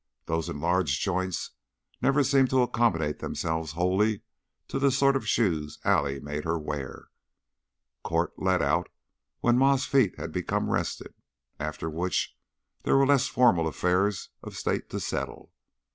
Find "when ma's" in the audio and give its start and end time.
9.41-9.85